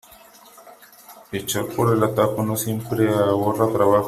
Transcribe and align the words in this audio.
Echar 1.31 1.67
por 1.75 1.95
el 1.95 2.03
atajo 2.03 2.41
no 2.43 2.57
siempre 2.57 3.07
ahorra 3.07 3.71
trabajo. 3.71 3.99